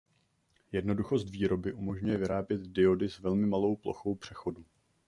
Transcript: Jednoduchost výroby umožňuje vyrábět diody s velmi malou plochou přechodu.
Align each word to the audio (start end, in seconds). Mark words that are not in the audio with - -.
Jednoduchost 0.71 1.29
výroby 1.29 1.73
umožňuje 1.73 2.17
vyrábět 2.17 2.61
diody 2.61 3.09
s 3.09 3.19
velmi 3.19 3.45
malou 3.47 3.75
plochou 3.75 4.15
přechodu. 4.15 4.65